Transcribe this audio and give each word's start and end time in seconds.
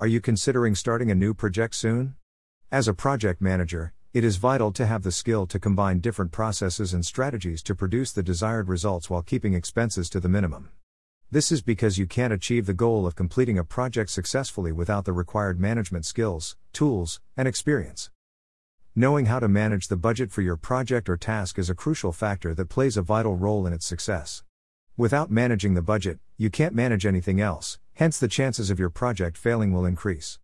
Are 0.00 0.06
you 0.06 0.20
considering 0.20 0.76
starting 0.76 1.10
a 1.10 1.14
new 1.16 1.34
project 1.34 1.74
soon? 1.74 2.14
As 2.70 2.86
a 2.86 2.94
project 2.94 3.40
manager, 3.40 3.94
it 4.14 4.22
is 4.22 4.36
vital 4.36 4.70
to 4.74 4.86
have 4.86 5.02
the 5.02 5.10
skill 5.10 5.44
to 5.48 5.58
combine 5.58 5.98
different 5.98 6.30
processes 6.30 6.94
and 6.94 7.04
strategies 7.04 7.64
to 7.64 7.74
produce 7.74 8.12
the 8.12 8.22
desired 8.22 8.68
results 8.68 9.10
while 9.10 9.22
keeping 9.22 9.54
expenses 9.54 10.08
to 10.10 10.20
the 10.20 10.28
minimum. 10.28 10.70
This 11.32 11.50
is 11.50 11.62
because 11.62 11.98
you 11.98 12.06
can't 12.06 12.32
achieve 12.32 12.66
the 12.66 12.74
goal 12.74 13.08
of 13.08 13.16
completing 13.16 13.58
a 13.58 13.64
project 13.64 14.10
successfully 14.10 14.70
without 14.70 15.04
the 15.04 15.12
required 15.12 15.58
management 15.58 16.06
skills, 16.06 16.56
tools, 16.72 17.20
and 17.36 17.48
experience. 17.48 18.12
Knowing 18.94 19.26
how 19.26 19.40
to 19.40 19.48
manage 19.48 19.88
the 19.88 19.96
budget 19.96 20.30
for 20.30 20.42
your 20.42 20.56
project 20.56 21.08
or 21.08 21.16
task 21.16 21.58
is 21.58 21.68
a 21.68 21.74
crucial 21.74 22.12
factor 22.12 22.54
that 22.54 22.68
plays 22.68 22.96
a 22.96 23.02
vital 23.02 23.34
role 23.34 23.66
in 23.66 23.72
its 23.72 23.84
success. 23.84 24.44
Without 24.98 25.30
managing 25.30 25.74
the 25.74 25.80
budget, 25.80 26.18
you 26.36 26.50
can't 26.50 26.74
manage 26.74 27.06
anything 27.06 27.40
else, 27.40 27.78
hence, 27.94 28.18
the 28.18 28.26
chances 28.26 28.68
of 28.68 28.80
your 28.80 28.90
project 28.90 29.38
failing 29.38 29.72
will 29.72 29.86
increase. 29.86 30.40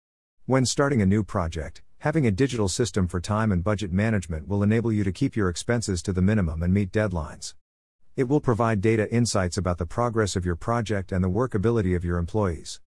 When 0.46 0.64
starting 0.64 1.02
a 1.02 1.06
new 1.06 1.24
project, 1.24 1.82
having 1.98 2.24
a 2.24 2.30
digital 2.30 2.68
system 2.68 3.08
for 3.08 3.20
time 3.20 3.50
and 3.50 3.64
budget 3.64 3.92
management 3.92 4.46
will 4.46 4.62
enable 4.62 4.92
you 4.92 5.02
to 5.02 5.10
keep 5.10 5.34
your 5.34 5.48
expenses 5.48 6.02
to 6.02 6.12
the 6.12 6.22
minimum 6.22 6.62
and 6.62 6.72
meet 6.72 6.92
deadlines. 6.92 7.54
It 8.14 8.28
will 8.28 8.40
provide 8.40 8.80
data 8.80 9.12
insights 9.12 9.56
about 9.56 9.78
the 9.78 9.86
progress 9.86 10.36
of 10.36 10.46
your 10.46 10.54
project 10.54 11.10
and 11.10 11.24
the 11.24 11.28
workability 11.28 11.96
of 11.96 12.04
your 12.04 12.18
employees. 12.18 12.80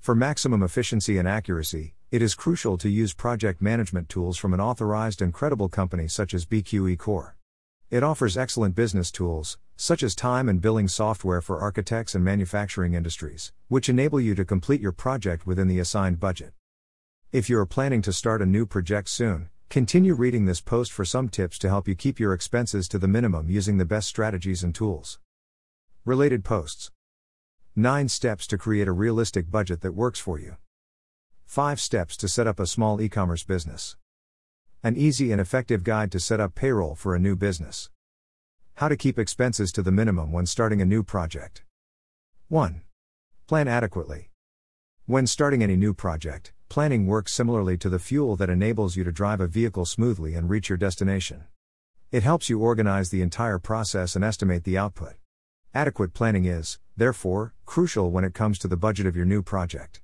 For 0.00 0.16
maximum 0.16 0.64
efficiency 0.64 1.16
and 1.16 1.28
accuracy, 1.28 1.94
it 2.10 2.22
is 2.22 2.34
crucial 2.34 2.76
to 2.76 2.88
use 2.88 3.14
project 3.14 3.62
management 3.62 4.08
tools 4.08 4.36
from 4.36 4.52
an 4.52 4.60
authorized 4.60 5.22
and 5.22 5.32
credible 5.32 5.68
company 5.68 6.08
such 6.08 6.34
as 6.34 6.44
BQE 6.44 6.98
Core. 6.98 7.37
It 7.90 8.02
offers 8.02 8.36
excellent 8.36 8.74
business 8.74 9.10
tools, 9.10 9.58
such 9.76 10.02
as 10.02 10.14
time 10.14 10.48
and 10.48 10.60
billing 10.60 10.88
software 10.88 11.40
for 11.40 11.60
architects 11.60 12.14
and 12.14 12.24
manufacturing 12.24 12.94
industries, 12.94 13.52
which 13.68 13.88
enable 13.88 14.20
you 14.20 14.34
to 14.34 14.44
complete 14.44 14.80
your 14.80 14.92
project 14.92 15.46
within 15.46 15.68
the 15.68 15.78
assigned 15.78 16.20
budget. 16.20 16.52
If 17.32 17.48
you 17.48 17.58
are 17.58 17.66
planning 17.66 18.02
to 18.02 18.12
start 18.12 18.42
a 18.42 18.46
new 18.46 18.66
project 18.66 19.08
soon, 19.08 19.50
Continue 19.70 20.14
reading 20.14 20.46
this 20.46 20.62
post 20.62 20.90
for 20.90 21.04
some 21.04 21.28
tips 21.28 21.58
to 21.58 21.68
help 21.68 21.86
you 21.86 21.94
keep 21.94 22.18
your 22.18 22.32
expenses 22.32 22.88
to 22.88 22.98
the 22.98 23.06
minimum 23.06 23.50
using 23.50 23.76
the 23.76 23.84
best 23.84 24.08
strategies 24.08 24.64
and 24.64 24.74
tools. 24.74 25.18
Related 26.06 26.42
posts 26.42 26.90
9 27.76 28.08
steps 28.08 28.46
to 28.46 28.56
create 28.56 28.88
a 28.88 28.92
realistic 28.92 29.50
budget 29.50 29.82
that 29.82 29.92
works 29.92 30.18
for 30.18 30.38
you. 30.38 30.56
5 31.44 31.78
steps 31.82 32.16
to 32.16 32.28
set 32.28 32.46
up 32.46 32.58
a 32.58 32.66
small 32.66 32.98
e 32.98 33.10
commerce 33.10 33.44
business. 33.44 33.98
An 34.80 34.96
easy 34.96 35.32
and 35.32 35.40
effective 35.40 35.82
guide 35.82 36.12
to 36.12 36.20
set 36.20 36.38
up 36.38 36.54
payroll 36.54 36.94
for 36.94 37.12
a 37.12 37.18
new 37.18 37.34
business. 37.34 37.90
How 38.76 38.86
to 38.86 38.96
keep 38.96 39.18
expenses 39.18 39.72
to 39.72 39.82
the 39.82 39.90
minimum 39.90 40.30
when 40.30 40.46
starting 40.46 40.80
a 40.80 40.84
new 40.84 41.02
project. 41.02 41.64
1. 42.46 42.82
Plan 43.48 43.66
adequately. 43.66 44.30
When 45.04 45.26
starting 45.26 45.64
any 45.64 45.74
new 45.74 45.94
project, 45.94 46.52
planning 46.68 47.08
works 47.08 47.32
similarly 47.32 47.76
to 47.76 47.88
the 47.88 47.98
fuel 47.98 48.36
that 48.36 48.48
enables 48.48 48.94
you 48.94 49.02
to 49.02 49.10
drive 49.10 49.40
a 49.40 49.48
vehicle 49.48 49.84
smoothly 49.84 50.34
and 50.34 50.48
reach 50.48 50.68
your 50.68 50.78
destination. 50.78 51.46
It 52.12 52.22
helps 52.22 52.48
you 52.48 52.60
organize 52.60 53.10
the 53.10 53.20
entire 53.20 53.58
process 53.58 54.14
and 54.14 54.24
estimate 54.24 54.62
the 54.62 54.78
output. 54.78 55.14
Adequate 55.74 56.14
planning 56.14 56.44
is, 56.44 56.78
therefore, 56.96 57.52
crucial 57.66 58.12
when 58.12 58.22
it 58.22 58.32
comes 58.32 58.60
to 58.60 58.68
the 58.68 58.76
budget 58.76 59.06
of 59.06 59.16
your 59.16 59.26
new 59.26 59.42
project. 59.42 60.02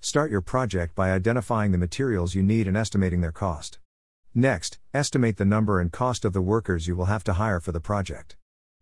Start 0.00 0.30
your 0.30 0.40
project 0.40 0.94
by 0.94 1.12
identifying 1.12 1.72
the 1.72 1.78
materials 1.78 2.34
you 2.34 2.42
need 2.42 2.66
and 2.66 2.76
estimating 2.76 3.20
their 3.20 3.32
cost. 3.32 3.80
Next, 4.34 4.78
estimate 4.94 5.36
the 5.36 5.44
number 5.44 5.78
and 5.78 5.92
cost 5.92 6.24
of 6.24 6.32
the 6.32 6.40
workers 6.40 6.86
you 6.86 6.96
will 6.96 7.04
have 7.04 7.22
to 7.24 7.34
hire 7.34 7.60
for 7.60 7.70
the 7.70 7.80
project. 7.80 8.36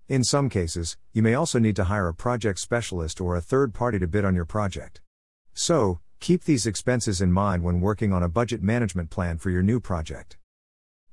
In 0.08 0.22
some 0.22 0.48
cases, 0.48 0.96
you 1.12 1.22
may 1.22 1.34
also 1.34 1.58
need 1.58 1.74
to 1.76 1.84
hire 1.84 2.06
a 2.06 2.14
project 2.14 2.60
specialist 2.60 3.20
or 3.20 3.34
a 3.34 3.40
third 3.40 3.74
party 3.74 3.98
to 3.98 4.06
bid 4.06 4.24
on 4.24 4.36
your 4.36 4.44
project. 4.44 5.00
So, 5.52 6.00
keep 6.20 6.44
these 6.44 6.66
expenses 6.66 7.20
in 7.20 7.32
mind 7.32 7.64
when 7.64 7.80
working 7.80 8.12
on 8.12 8.22
a 8.22 8.28
budget 8.28 8.62
management 8.62 9.10
plan 9.10 9.38
for 9.38 9.50
your 9.50 9.62
new 9.62 9.80
project. 9.80 10.36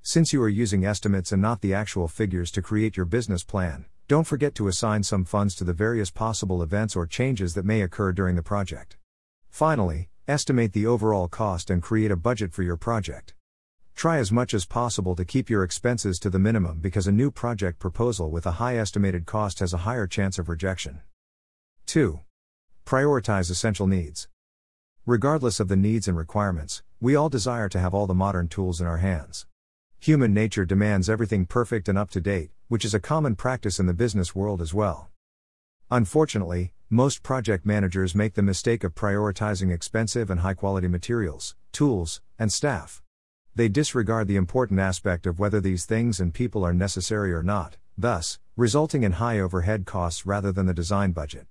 Since 0.03 0.33
you 0.33 0.41
are 0.43 0.49
using 0.49 0.85
estimates 0.85 1.31
and 1.31 1.41
not 1.41 1.61
the 1.61 1.73
actual 1.73 2.07
figures 2.07 2.51
to 2.51 2.61
create 2.61 2.95
your 2.95 3.07
business 3.07 3.43
plan, 3.43 3.85
don't 4.07 4.27
forget 4.27 4.53
to 4.55 4.67
assign 4.67 5.01
some 5.01 5.25
funds 5.25 5.55
to 5.55 5.63
the 5.63 5.73
various 5.73 6.11
possible 6.11 6.61
events 6.61 6.95
or 6.95 7.07
changes 7.07 7.55
that 7.55 7.65
may 7.65 7.81
occur 7.81 8.13
during 8.13 8.35
the 8.35 8.43
project. 8.43 8.97
Finally, 9.49 10.09
estimate 10.27 10.73
the 10.73 10.85
overall 10.85 11.27
cost 11.27 11.71
and 11.71 11.81
create 11.81 12.11
a 12.11 12.15
budget 12.15 12.53
for 12.53 12.61
your 12.61 12.77
project. 12.77 13.33
Try 13.97 14.19
as 14.19 14.31
much 14.31 14.53
as 14.53 14.63
possible 14.63 15.15
to 15.15 15.25
keep 15.25 15.49
your 15.49 15.63
expenses 15.63 16.19
to 16.19 16.29
the 16.29 16.37
minimum 16.37 16.77
because 16.81 17.07
a 17.07 17.11
new 17.11 17.31
project 17.31 17.79
proposal 17.79 18.29
with 18.29 18.45
a 18.45 18.61
high 18.61 18.77
estimated 18.77 19.25
cost 19.25 19.57
has 19.57 19.73
a 19.73 19.85
higher 19.89 20.05
chance 20.05 20.37
of 20.37 20.49
rejection. 20.49 21.01
2. 21.87 22.19
Prioritize 22.85 23.49
essential 23.49 23.87
needs. 23.87 24.27
Regardless 25.07 25.59
of 25.59 25.67
the 25.67 25.75
needs 25.75 26.07
and 26.07 26.15
requirements, 26.15 26.83
we 27.01 27.15
all 27.15 27.27
desire 27.27 27.67
to 27.69 27.79
have 27.79 27.95
all 27.95 28.05
the 28.05 28.13
modern 28.13 28.47
tools 28.47 28.79
in 28.79 28.85
our 28.85 28.97
hands. 28.97 29.47
Human 29.99 30.31
nature 30.31 30.63
demands 30.63 31.09
everything 31.09 31.47
perfect 31.47 31.89
and 31.89 31.97
up 31.97 32.11
to 32.11 32.21
date, 32.21 32.51
which 32.67 32.85
is 32.85 32.93
a 32.93 32.99
common 32.99 33.35
practice 33.35 33.79
in 33.79 33.87
the 33.87 33.95
business 33.95 34.35
world 34.35 34.61
as 34.61 34.75
well. 34.75 35.09
Unfortunately, 35.89 36.71
most 36.91 37.23
project 37.23 37.65
managers 37.65 38.13
make 38.13 38.35
the 38.35 38.43
mistake 38.43 38.83
of 38.83 38.93
prioritizing 38.93 39.73
expensive 39.73 40.29
and 40.29 40.41
high 40.41 40.53
quality 40.53 40.87
materials, 40.87 41.55
tools, 41.71 42.21
and 42.37 42.53
staff. 42.53 43.01
They 43.57 43.69
disregard 43.69 44.27
the 44.27 44.35
important 44.35 44.79
aspect 44.79 45.25
of 45.25 45.39
whether 45.39 45.59
these 45.59 45.85
things 45.85 46.19
and 46.19 46.31
people 46.31 46.63
are 46.63 46.75
necessary 46.75 47.33
or 47.33 47.41
not, 47.41 47.77
thus, 47.97 48.37
resulting 48.55 49.01
in 49.01 49.13
high 49.13 49.39
overhead 49.39 49.83
costs 49.83 50.27
rather 50.27 50.51
than 50.51 50.67
the 50.67 50.75
design 50.75 51.11
budget. 51.11 51.47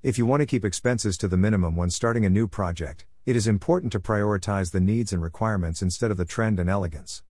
If 0.00 0.16
you 0.16 0.26
want 0.26 0.42
to 0.42 0.46
keep 0.46 0.64
expenses 0.64 1.18
to 1.18 1.26
the 1.26 1.36
minimum 1.36 1.74
when 1.74 1.90
starting 1.90 2.24
a 2.24 2.30
new 2.30 2.46
project, 2.46 3.04
it 3.26 3.34
is 3.34 3.48
important 3.48 3.90
to 3.90 3.98
prioritize 3.98 4.70
the 4.70 4.78
needs 4.78 5.12
and 5.12 5.20
requirements 5.20 5.82
instead 5.82 6.12
of 6.12 6.18
the 6.18 6.24
trend 6.24 6.60
and 6.60 6.70
elegance. 6.70 7.24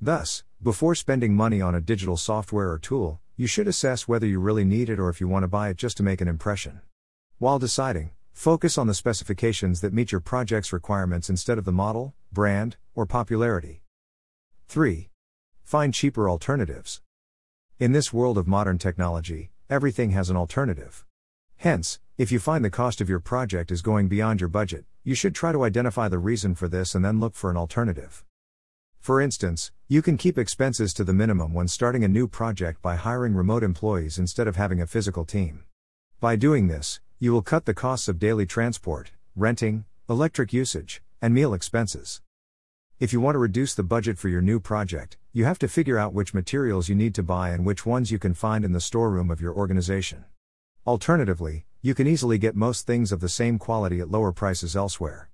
Thus, 0.00 0.44
before 0.62 0.94
spending 0.94 1.34
money 1.34 1.60
on 1.60 1.74
a 1.74 1.80
digital 1.80 2.16
software 2.16 2.70
or 2.70 2.78
tool, 2.78 3.20
you 3.36 3.48
should 3.48 3.66
assess 3.66 4.06
whether 4.06 4.26
you 4.28 4.38
really 4.38 4.64
need 4.64 4.88
it 4.88 5.00
or 5.00 5.08
if 5.08 5.20
you 5.20 5.26
want 5.26 5.42
to 5.42 5.48
buy 5.48 5.70
it 5.70 5.76
just 5.76 5.96
to 5.96 6.04
make 6.04 6.20
an 6.20 6.28
impression. 6.28 6.80
While 7.38 7.58
deciding, 7.58 8.12
focus 8.32 8.78
on 8.78 8.86
the 8.86 8.94
specifications 8.94 9.80
that 9.80 9.92
meet 9.92 10.12
your 10.12 10.20
project's 10.20 10.72
requirements 10.72 11.28
instead 11.28 11.58
of 11.58 11.64
the 11.64 11.72
model, 11.72 12.14
brand, 12.32 12.76
or 12.94 13.06
popularity. 13.06 13.82
3. 14.68 15.08
Find 15.64 15.94
cheaper 15.94 16.28
alternatives. 16.28 17.00
In 17.78 17.92
this 17.92 18.12
world 18.12 18.38
of 18.38 18.48
modern 18.48 18.78
technology, 18.78 19.50
everything 19.70 20.10
has 20.10 20.30
an 20.30 20.36
alternative. 20.36 21.04
Hence, 21.56 22.00
if 22.16 22.30
you 22.32 22.38
find 22.38 22.64
the 22.64 22.70
cost 22.70 23.00
of 23.00 23.08
your 23.08 23.20
project 23.20 23.70
is 23.70 23.82
going 23.82 24.08
beyond 24.08 24.40
your 24.40 24.48
budget, 24.48 24.84
you 25.04 25.14
should 25.14 25.34
try 25.34 25.52
to 25.52 25.64
identify 25.64 26.08
the 26.08 26.18
reason 26.18 26.54
for 26.54 26.68
this 26.68 26.94
and 26.94 27.04
then 27.04 27.20
look 27.20 27.34
for 27.34 27.50
an 27.50 27.56
alternative. 27.56 28.24
For 28.98 29.20
instance, 29.20 29.72
you 29.86 30.02
can 30.02 30.16
keep 30.16 30.36
expenses 30.36 30.92
to 30.94 31.04
the 31.04 31.14
minimum 31.14 31.54
when 31.54 31.68
starting 31.68 32.04
a 32.04 32.08
new 32.08 32.28
project 32.28 32.82
by 32.82 32.96
hiring 32.96 33.34
remote 33.34 33.62
employees 33.62 34.18
instead 34.18 34.46
of 34.46 34.56
having 34.56 34.80
a 34.80 34.86
physical 34.86 35.24
team. 35.24 35.64
By 36.20 36.36
doing 36.36 36.66
this, 36.66 37.00
you 37.18 37.32
will 37.32 37.42
cut 37.42 37.64
the 37.64 37.74
costs 37.74 38.08
of 38.08 38.18
daily 38.18 38.44
transport, 38.44 39.12
renting, 39.34 39.84
electric 40.10 40.52
usage, 40.52 41.02
and 41.20 41.34
meal 41.34 41.54
expenses. 41.54 42.20
If 43.00 43.12
you 43.12 43.20
want 43.20 43.34
to 43.34 43.38
reduce 43.38 43.74
the 43.74 43.82
budget 43.82 44.18
for 44.18 44.28
your 44.28 44.42
new 44.42 44.60
project, 44.60 45.16
you 45.32 45.44
have 45.44 45.58
to 45.60 45.68
figure 45.68 45.98
out 45.98 46.12
which 46.12 46.34
materials 46.34 46.88
you 46.88 46.94
need 46.94 47.14
to 47.14 47.22
buy 47.22 47.50
and 47.50 47.64
which 47.64 47.86
ones 47.86 48.10
you 48.10 48.18
can 48.18 48.34
find 48.34 48.64
in 48.64 48.72
the 48.72 48.80
storeroom 48.80 49.30
of 49.30 49.40
your 49.40 49.54
organization. 49.54 50.24
Alternatively, 50.86 51.64
you 51.80 51.94
can 51.94 52.06
easily 52.06 52.38
get 52.38 52.56
most 52.56 52.86
things 52.86 53.12
of 53.12 53.20
the 53.20 53.28
same 53.28 53.58
quality 53.58 54.00
at 54.00 54.10
lower 54.10 54.32
prices 54.32 54.74
elsewhere. 54.74 55.30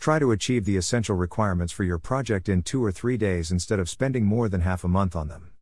Try 0.00 0.18
to 0.18 0.32
achieve 0.32 0.64
the 0.64 0.76
essential 0.76 1.14
requirements 1.14 1.72
for 1.72 1.84
your 1.84 1.98
project 1.98 2.48
in 2.48 2.62
two 2.62 2.84
or 2.84 2.90
three 2.90 3.16
days 3.16 3.52
instead 3.52 3.78
of 3.78 3.88
spending 3.88 4.24
more 4.24 4.48
than 4.48 4.62
half 4.62 4.82
a 4.82 4.88
month 4.88 5.14
on 5.14 5.28
them. 5.28 5.52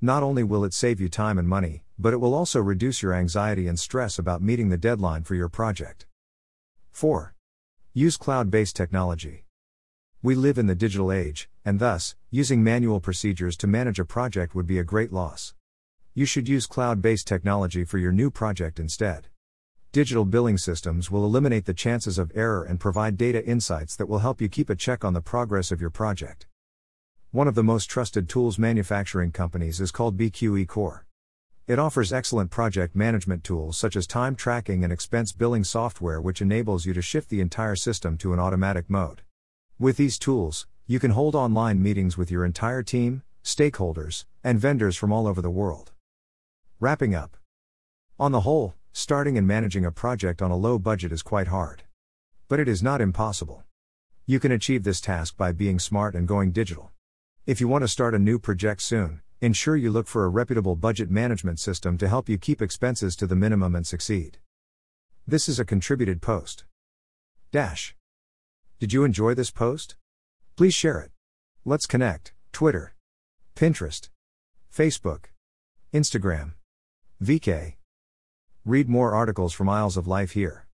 Not 0.00 0.22
only 0.22 0.42
will 0.42 0.64
it 0.64 0.74
save 0.74 1.00
you 1.00 1.08
time 1.08 1.38
and 1.38 1.48
money, 1.48 1.84
but 1.98 2.12
it 2.12 2.16
will 2.16 2.34
also 2.34 2.60
reduce 2.60 3.02
your 3.02 3.14
anxiety 3.14 3.68
and 3.68 3.78
stress 3.78 4.18
about 4.18 4.42
meeting 4.42 4.68
the 4.68 4.76
deadline 4.76 5.22
for 5.22 5.36
your 5.36 5.48
project. 5.48 6.06
4. 6.90 7.33
Use 7.96 8.16
cloud 8.16 8.50
based 8.50 8.74
technology. 8.74 9.44
We 10.20 10.34
live 10.34 10.58
in 10.58 10.66
the 10.66 10.74
digital 10.74 11.12
age, 11.12 11.48
and 11.64 11.78
thus, 11.78 12.16
using 12.28 12.60
manual 12.60 12.98
procedures 12.98 13.56
to 13.58 13.68
manage 13.68 14.00
a 14.00 14.04
project 14.04 14.52
would 14.52 14.66
be 14.66 14.80
a 14.80 14.82
great 14.82 15.12
loss. 15.12 15.54
You 16.12 16.26
should 16.26 16.48
use 16.48 16.66
cloud 16.66 17.00
based 17.00 17.28
technology 17.28 17.84
for 17.84 17.98
your 17.98 18.10
new 18.10 18.32
project 18.32 18.80
instead. 18.80 19.28
Digital 19.92 20.24
billing 20.24 20.58
systems 20.58 21.08
will 21.08 21.24
eliminate 21.24 21.66
the 21.66 21.72
chances 21.72 22.18
of 22.18 22.32
error 22.34 22.64
and 22.64 22.80
provide 22.80 23.16
data 23.16 23.46
insights 23.46 23.94
that 23.94 24.08
will 24.08 24.18
help 24.18 24.40
you 24.40 24.48
keep 24.48 24.70
a 24.70 24.74
check 24.74 25.04
on 25.04 25.12
the 25.12 25.20
progress 25.20 25.70
of 25.70 25.80
your 25.80 25.90
project. 25.90 26.48
One 27.30 27.46
of 27.46 27.54
the 27.54 27.62
most 27.62 27.86
trusted 27.86 28.28
tools 28.28 28.58
manufacturing 28.58 29.30
companies 29.30 29.80
is 29.80 29.92
called 29.92 30.16
BQE 30.16 30.66
Core. 30.66 31.06
It 31.66 31.78
offers 31.78 32.12
excellent 32.12 32.50
project 32.50 32.94
management 32.94 33.42
tools 33.42 33.78
such 33.78 33.96
as 33.96 34.06
time 34.06 34.36
tracking 34.36 34.84
and 34.84 34.92
expense 34.92 35.32
billing 35.32 35.64
software, 35.64 36.20
which 36.20 36.42
enables 36.42 36.84
you 36.84 36.92
to 36.92 37.00
shift 37.00 37.30
the 37.30 37.40
entire 37.40 37.74
system 37.74 38.18
to 38.18 38.34
an 38.34 38.38
automatic 38.38 38.90
mode. 38.90 39.22
With 39.78 39.96
these 39.96 40.18
tools, 40.18 40.66
you 40.86 41.00
can 41.00 41.12
hold 41.12 41.34
online 41.34 41.82
meetings 41.82 42.18
with 42.18 42.30
your 42.30 42.44
entire 42.44 42.82
team, 42.82 43.22
stakeholders, 43.42 44.26
and 44.42 44.60
vendors 44.60 44.94
from 44.94 45.10
all 45.10 45.26
over 45.26 45.40
the 45.40 45.48
world. 45.48 45.92
Wrapping 46.80 47.14
up. 47.14 47.34
On 48.20 48.30
the 48.30 48.42
whole, 48.42 48.74
starting 48.92 49.38
and 49.38 49.46
managing 49.46 49.86
a 49.86 49.90
project 49.90 50.42
on 50.42 50.50
a 50.50 50.56
low 50.56 50.78
budget 50.78 51.12
is 51.12 51.22
quite 51.22 51.48
hard. 51.48 51.84
But 52.46 52.60
it 52.60 52.68
is 52.68 52.82
not 52.82 53.00
impossible. 53.00 53.64
You 54.26 54.38
can 54.38 54.52
achieve 54.52 54.82
this 54.82 55.00
task 55.00 55.38
by 55.38 55.52
being 55.52 55.78
smart 55.78 56.14
and 56.14 56.28
going 56.28 56.52
digital. 56.52 56.92
If 57.46 57.58
you 57.58 57.68
want 57.68 57.84
to 57.84 57.88
start 57.88 58.14
a 58.14 58.18
new 58.18 58.38
project 58.38 58.82
soon, 58.82 59.22
ensure 59.44 59.76
you 59.76 59.90
look 59.90 60.06
for 60.06 60.24
a 60.24 60.28
reputable 60.28 60.76
budget 60.76 61.10
management 61.10 61.58
system 61.58 61.98
to 61.98 62.08
help 62.08 62.28
you 62.28 62.38
keep 62.38 62.62
expenses 62.62 63.14
to 63.16 63.26
the 63.26 63.36
minimum 63.36 63.74
and 63.74 63.86
succeed. 63.86 64.38
This 65.26 65.48
is 65.48 65.60
a 65.60 65.64
contributed 65.64 66.22
post. 66.22 66.64
Dash. 67.52 67.94
Did 68.78 68.92
you 68.92 69.04
enjoy 69.04 69.34
this 69.34 69.50
post? 69.50 69.96
Please 70.56 70.74
share 70.74 71.00
it. 71.00 71.10
Let's 71.64 71.86
connect. 71.86 72.32
Twitter, 72.52 72.94
Pinterest, 73.56 74.08
Facebook, 74.72 75.26
Instagram, 75.92 76.52
VK. 77.22 77.74
Read 78.64 78.88
more 78.88 79.14
articles 79.14 79.52
from 79.52 79.68
Aisles 79.68 79.96
of 79.96 80.06
Life 80.06 80.32
here. 80.32 80.62